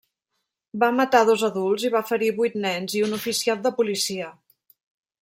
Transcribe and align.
Va 0.83 0.87
matar 0.99 1.19
dos 1.27 1.43
adults 1.49 1.85
i 1.89 1.91
va 1.97 2.03
ferir 2.11 2.31
vuit 2.39 2.57
nens 2.65 2.97
i 3.01 3.07
un 3.09 3.13
oficial 3.19 3.63
de 3.67 3.73
policia. 3.83 4.35